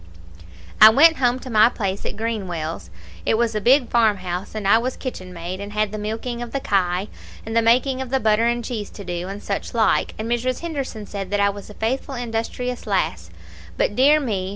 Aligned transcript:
"I 0.81 0.89
went 0.89 1.17
home 1.17 1.37
to 1.41 1.49
my 1.51 1.69
place 1.69 2.07
at 2.07 2.17
Greenwells. 2.17 2.89
It 3.23 3.37
was 3.37 3.53
a 3.53 3.61
big 3.61 3.89
farmhouse, 3.91 4.55
and 4.55 4.67
I 4.67 4.79
was 4.79 4.97
kitchenmaid, 4.97 5.59
and 5.61 5.73
had 5.73 5.91
the 5.91 5.99
milking 5.99 6.41
of 6.41 6.53
the 6.53 6.59
kye, 6.59 7.07
and 7.45 7.55
the 7.55 7.61
making 7.61 8.01
of 8.01 8.09
the 8.09 8.19
butter 8.19 8.47
and 8.47 8.65
cheese 8.65 8.89
to 8.89 9.03
do, 9.05 9.27
and 9.27 9.43
such 9.43 9.75
like, 9.75 10.15
and 10.17 10.27
Mrs. 10.27 10.61
Henderson 10.61 11.05
said 11.05 11.29
that 11.29 11.39
I 11.39 11.51
was 11.51 11.69
a 11.69 11.75
faithful 11.75 12.15
industrious 12.15 12.87
lass. 12.87 13.29
But, 13.77 13.95
dear 13.95 14.19
me! 14.19 14.49